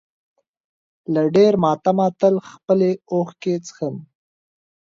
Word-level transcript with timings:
له 1.13 1.21
ډېر 1.35 1.53
ماتمه 1.63 2.07
تل 2.19 2.35
خپلې 2.49 2.91
اوښکې 3.11 3.55
څښم. 3.65 3.95